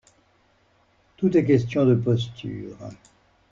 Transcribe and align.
Tout 1.15 1.37
est 1.37 1.45
question 1.45 1.85
de 1.85 1.93
posture. 1.93 2.75